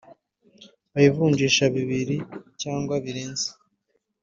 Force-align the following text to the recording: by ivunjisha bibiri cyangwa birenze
by 0.93 1.03
ivunjisha 1.07 1.63
bibiri 1.75 2.17
cyangwa 2.61 2.95
birenze 3.03 3.49